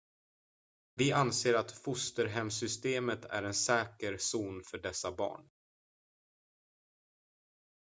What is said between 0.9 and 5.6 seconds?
vi anser att fosterhemssystemet är en säker zon för dessa barn